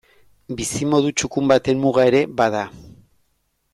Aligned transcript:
Bizimodu 0.61 1.11
txukun 1.21 1.51
baten 1.53 1.83
muga 1.85 2.07
ere 2.13 2.23
bada. 2.41 2.65